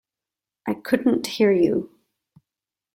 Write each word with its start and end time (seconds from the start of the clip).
I 0.67 0.73
couldn't 0.73 1.27
hear 1.27 1.51
you. 1.51 1.91